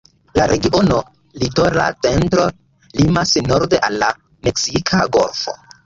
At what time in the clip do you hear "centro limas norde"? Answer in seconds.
2.01-3.85